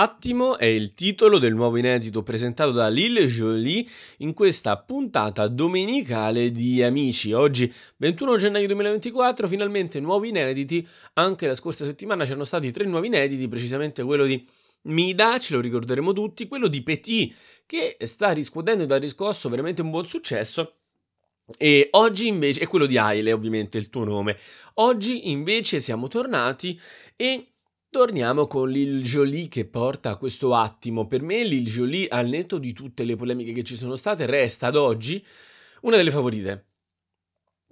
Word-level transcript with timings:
Attimo 0.00 0.58
è 0.58 0.64
il 0.64 0.94
titolo 0.94 1.38
del 1.38 1.54
nuovo 1.54 1.76
inedito 1.76 2.22
presentato 2.22 2.70
da 2.70 2.86
Lille 2.86 3.26
Jolie 3.26 3.84
in 4.18 4.32
questa 4.32 4.78
puntata 4.78 5.48
domenicale 5.48 6.52
di 6.52 6.80
Amici. 6.84 7.32
Oggi 7.32 7.72
21 7.96 8.36
gennaio 8.36 8.68
2024, 8.68 9.48
finalmente 9.48 9.98
nuovi 9.98 10.28
inediti. 10.28 10.86
Anche 11.14 11.48
la 11.48 11.56
scorsa 11.56 11.84
settimana 11.84 12.22
c'erano 12.22 12.44
stati 12.44 12.70
tre 12.70 12.84
nuovi 12.84 13.08
inediti, 13.08 13.48
precisamente 13.48 14.04
quello 14.04 14.24
di 14.24 14.46
Mida, 14.82 15.36
ce 15.40 15.54
lo 15.54 15.60
ricorderemo 15.60 16.12
tutti, 16.12 16.46
quello 16.46 16.68
di 16.68 16.80
Petit 16.84 17.34
che 17.66 17.96
sta 18.02 18.30
riscuotendo 18.30 18.86
da 18.86 18.98
riscosso 18.98 19.48
veramente 19.48 19.82
un 19.82 19.90
buon 19.90 20.06
successo. 20.06 20.74
E 21.58 21.88
oggi 21.90 22.28
invece, 22.28 22.60
è 22.60 22.68
quello 22.68 22.86
di 22.86 22.98
Aile 22.98 23.32
ovviamente 23.32 23.78
il 23.78 23.90
tuo 23.90 24.04
nome, 24.04 24.36
oggi 24.74 25.28
invece 25.30 25.80
siamo 25.80 26.06
tornati 26.06 26.80
e 27.16 27.54
Torniamo 27.90 28.46
con 28.46 28.68
Lil 28.68 29.02
Jolie 29.02 29.48
che 29.48 29.64
porta 29.64 30.16
questo 30.16 30.54
attimo. 30.54 31.06
Per 31.06 31.22
me 31.22 31.42
Lil 31.42 31.64
Jolie, 31.64 32.06
al 32.08 32.28
netto 32.28 32.58
di 32.58 32.74
tutte 32.74 33.02
le 33.04 33.16
polemiche 33.16 33.52
che 33.52 33.64
ci 33.64 33.76
sono 33.76 33.96
state, 33.96 34.26
resta 34.26 34.66
ad 34.66 34.76
oggi 34.76 35.24
una 35.80 35.96
delle 35.96 36.10
favorite. 36.10 36.66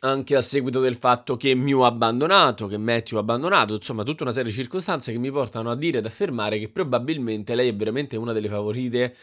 Anche 0.00 0.34
a 0.34 0.40
seguito 0.40 0.80
del 0.80 0.96
fatto 0.96 1.36
che 1.36 1.54
Mew 1.54 1.80
ha 1.80 1.88
abbandonato, 1.88 2.66
che 2.68 2.78
Matthew 2.78 3.18
ha 3.18 3.20
abbandonato, 3.20 3.74
insomma 3.74 4.02
tutta 4.02 4.22
una 4.22 4.32
serie 4.32 4.50
di 4.50 4.56
circostanze 4.56 5.12
che 5.12 5.18
mi 5.18 5.30
portano 5.30 5.70
a 5.70 5.76
dire 5.76 5.98
ed 5.98 6.06
affermare 6.06 6.58
che 6.58 6.70
probabilmente 6.70 7.54
lei 7.54 7.68
è 7.68 7.76
veramente 7.76 8.16
una 8.16 8.32
delle 8.32 8.48
favorite 8.48 9.14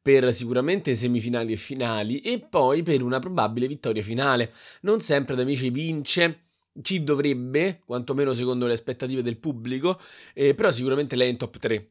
per 0.00 0.32
sicuramente 0.32 0.94
semifinali 0.96 1.52
e 1.52 1.56
finali 1.56 2.20
e 2.20 2.40
poi 2.40 2.82
per 2.82 3.00
una 3.02 3.20
probabile 3.20 3.68
vittoria 3.68 4.02
finale. 4.02 4.52
Non 4.80 4.98
sempre 4.98 5.36
da 5.36 5.42
amici 5.42 5.70
vince 5.70 6.46
chi 6.80 7.02
dovrebbe, 7.02 7.82
quantomeno 7.84 8.32
secondo 8.32 8.66
le 8.66 8.72
aspettative 8.72 9.22
del 9.22 9.38
pubblico, 9.38 10.00
eh, 10.34 10.54
però 10.54 10.70
sicuramente 10.70 11.16
lei 11.16 11.28
è 11.28 11.30
in 11.30 11.36
top 11.36 11.58
3. 11.58 11.90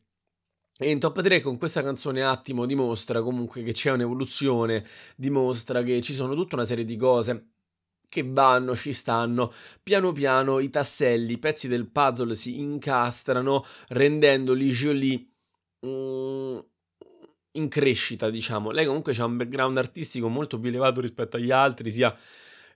E 0.77 0.89
in 0.89 0.99
top 0.99 1.21
3 1.21 1.41
con 1.41 1.57
questa 1.57 1.83
canzone 1.83 2.23
Attimo 2.23 2.65
dimostra 2.65 3.21
comunque 3.21 3.61
che 3.61 3.71
c'è 3.71 3.91
un'evoluzione, 3.91 4.83
dimostra 5.15 5.83
che 5.83 6.01
ci 6.01 6.13
sono 6.13 6.33
tutta 6.33 6.55
una 6.55 6.65
serie 6.65 6.85
di 6.85 6.95
cose 6.95 7.49
che 8.11 8.23
vanno, 8.27 8.75
ci 8.75 8.91
stanno, 8.91 9.53
piano 9.81 10.11
piano 10.11 10.59
i 10.59 10.69
tasselli, 10.69 11.33
i 11.33 11.37
pezzi 11.37 11.69
del 11.69 11.87
puzzle 11.87 12.35
si 12.35 12.59
incastrano 12.59 13.63
rendendoli 13.87 14.69
Jolie 14.69 15.27
mm, 15.85 16.59
in 17.53 17.67
crescita, 17.69 18.29
diciamo. 18.29 18.71
Lei 18.71 18.85
comunque 18.85 19.15
ha 19.15 19.23
un 19.23 19.37
background 19.37 19.77
artistico 19.77 20.27
molto 20.27 20.59
più 20.59 20.67
elevato 20.67 20.99
rispetto 20.99 21.37
agli 21.37 21.51
altri, 21.51 21.89
sia 21.89 22.13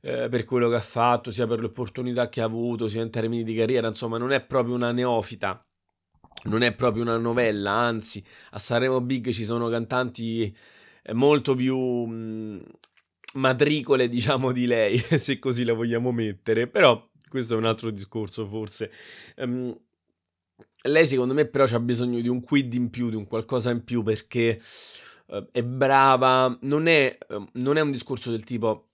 eh, 0.05 0.29
per 0.29 0.45
quello 0.45 0.69
che 0.69 0.75
ha 0.75 0.81
fatto, 0.81 1.31
sia 1.31 1.47
per 1.47 1.59
le 1.59 1.65
opportunità 1.65 2.29
che 2.29 2.39
ha 2.39 2.45
avuto, 2.45 2.87
sia 2.87 3.01
in 3.01 3.09
termini 3.09 3.43
di 3.43 3.55
carriera, 3.55 3.87
insomma, 3.87 4.19
non 4.19 4.31
è 4.31 4.45
proprio 4.45 4.75
una 4.75 4.91
neofita. 4.91 5.59
Non 6.43 6.61
è 6.61 6.75
proprio 6.75 7.01
una 7.01 7.17
novella, 7.17 7.71
anzi, 7.71 8.23
a 8.51 8.59
Sanremo 8.59 9.01
Big 9.01 9.31
ci 9.31 9.43
sono 9.43 9.67
cantanti 9.67 10.55
eh, 11.01 11.13
molto 11.13 11.55
più 11.55 11.75
mm, 11.75 12.59
matricole, 13.33 14.07
diciamo, 14.07 14.51
di 14.51 14.67
lei, 14.67 14.99
se 15.17 15.39
così 15.39 15.63
la 15.63 15.73
vogliamo 15.73 16.11
mettere. 16.11 16.67
Però 16.67 17.09
questo 17.27 17.55
è 17.55 17.57
un 17.57 17.65
altro 17.65 17.89
discorso, 17.89 18.45
forse. 18.45 18.91
Um, 19.37 19.75
lei, 20.83 21.07
secondo 21.07 21.33
me, 21.33 21.47
però, 21.47 21.63
ha 21.63 21.79
bisogno 21.79 22.19
di 22.19 22.27
un 22.27 22.41
quid 22.41 22.75
in 22.75 22.91
più, 22.91 23.09
di 23.09 23.15
un 23.15 23.25
qualcosa 23.25 23.71
in 23.71 23.83
più, 23.83 24.03
perché 24.03 24.59
uh, 25.27 25.47
è 25.51 25.63
brava. 25.63 26.55
Non 26.61 26.85
è, 26.85 27.17
uh, 27.29 27.47
non 27.53 27.77
è 27.77 27.81
un 27.81 27.89
discorso 27.89 28.29
del 28.29 28.43
tipo 28.43 28.89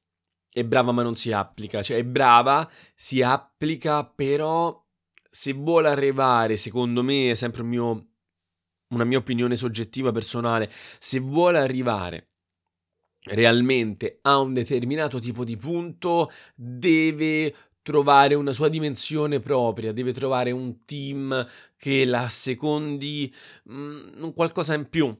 è 0.51 0.63
brava 0.63 0.91
ma 0.91 1.01
non 1.01 1.15
si 1.15 1.31
applica, 1.31 1.81
cioè 1.81 1.97
è 1.97 2.03
brava, 2.03 2.69
si 2.95 3.21
applica, 3.21 4.05
però 4.05 4.83
se 5.29 5.53
vuole 5.53 5.87
arrivare, 5.89 6.57
secondo 6.57 7.03
me 7.03 7.31
è 7.31 7.35
sempre 7.35 7.61
un 7.61 7.67
mio, 7.69 8.07
una 8.89 9.05
mia 9.05 9.17
opinione 9.17 9.55
soggettiva 9.55 10.11
personale, 10.11 10.69
se 10.99 11.19
vuole 11.19 11.59
arrivare 11.59 12.31
realmente 13.23 14.19
a 14.23 14.39
un 14.39 14.53
determinato 14.53 15.19
tipo 15.19 15.45
di 15.45 15.55
punto, 15.55 16.29
deve 16.55 17.55
trovare 17.81 18.35
una 18.35 18.51
sua 18.51 18.67
dimensione 18.67 19.39
propria, 19.39 19.93
deve 19.93 20.11
trovare 20.11 20.51
un 20.51 20.83
team 20.85 21.47
che 21.77 22.05
la 22.05 22.27
secondi 22.27 23.33
mh, 23.63 23.75
mm, 24.25 24.29
qualcosa 24.31 24.73
in 24.73 24.89
più 24.89 25.15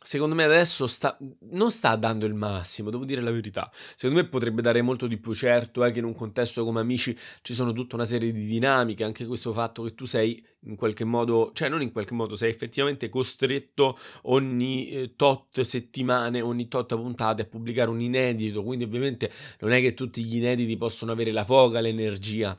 Secondo 0.00 0.36
me 0.36 0.44
adesso 0.44 0.86
sta, 0.86 1.18
non 1.50 1.72
sta 1.72 1.96
dando 1.96 2.24
il 2.24 2.32
massimo, 2.32 2.88
devo 2.88 3.04
dire 3.04 3.20
la 3.20 3.32
verità. 3.32 3.68
Secondo 3.96 4.22
me 4.22 4.28
potrebbe 4.28 4.62
dare 4.62 4.80
molto 4.80 5.08
di 5.08 5.18
più, 5.18 5.34
certo 5.34 5.82
è 5.84 5.90
che 5.90 5.98
in 5.98 6.04
un 6.04 6.14
contesto 6.14 6.64
come 6.64 6.78
amici 6.80 7.16
ci 7.42 7.52
sono 7.52 7.72
tutta 7.72 7.96
una 7.96 8.04
serie 8.04 8.30
di 8.30 8.46
dinamiche, 8.46 9.02
anche 9.02 9.26
questo 9.26 9.52
fatto 9.52 9.82
che 9.82 9.94
tu 9.94 10.06
sei 10.06 10.42
in 10.62 10.76
qualche 10.76 11.04
modo, 11.04 11.50
cioè 11.52 11.68
non 11.68 11.82
in 11.82 11.90
qualche 11.90 12.14
modo, 12.14 12.36
sei 12.36 12.50
effettivamente 12.50 13.08
costretto 13.08 13.98
ogni 14.22 14.88
eh, 14.88 15.14
tot 15.16 15.60
settimane, 15.60 16.40
ogni 16.40 16.68
tot 16.68 16.94
puntate 16.94 17.42
a 17.42 17.46
pubblicare 17.46 17.90
un 17.90 18.00
inedito, 18.00 18.62
quindi 18.62 18.84
ovviamente 18.84 19.30
non 19.60 19.72
è 19.72 19.80
che 19.80 19.94
tutti 19.94 20.22
gli 20.22 20.36
inediti 20.36 20.76
possono 20.76 21.10
avere 21.10 21.32
la 21.32 21.44
foga, 21.44 21.80
l'energia. 21.80 22.58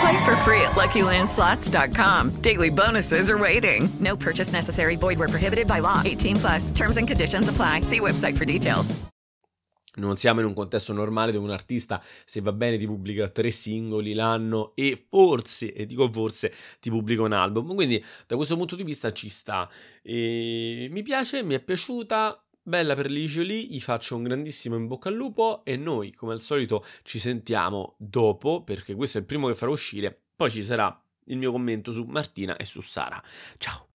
Play 0.00 0.24
for 0.24 0.36
free 0.44 0.60
at 0.62 0.72
LuckyLandSlots.com. 0.76 2.40
Daily 2.42 2.70
bonuses 2.70 3.28
are 3.28 3.38
waiting. 3.38 3.88
No 4.00 4.16
purchase 4.16 4.52
necessary. 4.52 4.96
Void 4.96 5.18
were 5.18 5.28
prohibited 5.28 5.66
by 5.66 5.80
law. 5.80 6.00
18 6.04 6.36
plus. 6.36 6.70
Terms 6.70 6.96
and 6.96 7.08
conditions 7.08 7.48
apply. 7.48 7.82
See 7.82 8.00
website 8.00 8.36
for 8.36 8.44
details. 8.44 8.94
Non 9.96 10.16
siamo 10.16 10.38
in 10.40 10.46
un 10.46 10.54
contesto 10.54 10.92
normale 10.92 11.32
dove 11.32 11.44
un 11.44 11.50
artista, 11.50 12.00
se 12.24 12.40
va 12.40 12.52
bene, 12.52 12.78
ti 12.78 12.86
pubblica 12.86 13.28
tre 13.28 13.50
singoli 13.50 14.14
l'anno 14.14 14.72
e 14.76 15.06
forse, 15.08 15.72
e 15.72 15.84
dico 15.84 16.10
forse, 16.12 16.52
ti 16.78 16.90
pubblica 16.90 17.22
un 17.22 17.32
album. 17.32 17.74
Quindi 17.74 18.02
da 18.26 18.36
questo 18.36 18.56
punto 18.56 18.76
di 18.76 18.84
vista 18.84 19.12
ci 19.12 19.28
sta. 19.28 19.68
E 20.02 20.86
mi 20.90 21.02
piace, 21.02 21.42
mi 21.42 21.54
è 21.54 21.60
piaciuta. 21.60 22.40
Bella 22.70 22.94
per 22.94 23.10
l'Igioli, 23.10 23.66
gli 23.66 23.80
faccio 23.80 24.14
un 24.14 24.22
grandissimo 24.22 24.76
in 24.76 24.86
bocca 24.86 25.08
al 25.08 25.16
lupo 25.16 25.64
e 25.64 25.74
noi, 25.74 26.12
come 26.12 26.34
al 26.34 26.40
solito, 26.40 26.84
ci 27.02 27.18
sentiamo 27.18 27.96
dopo, 27.98 28.62
perché 28.62 28.94
questo 28.94 29.18
è 29.18 29.22
il 29.22 29.26
primo 29.26 29.48
che 29.48 29.56
farò 29.56 29.72
uscire. 29.72 30.16
Poi 30.36 30.52
ci 30.52 30.62
sarà 30.62 31.02
il 31.24 31.36
mio 31.36 31.50
commento 31.50 31.90
su 31.90 32.04
Martina 32.04 32.56
e 32.56 32.64
su 32.64 32.80
Sara. 32.80 33.20
Ciao! 33.58 33.89